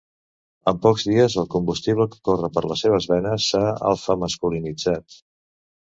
En 0.71 0.79
pocs 0.85 1.05
dies 1.09 1.35
el 1.41 1.49
combustible 1.57 2.09
que 2.15 2.19
corre 2.29 2.51
per 2.57 2.65
les 2.73 2.83
seves 2.87 3.09
venes 3.15 3.49
s'ha 3.53 3.65
alfamasculinitzat. 3.95 5.25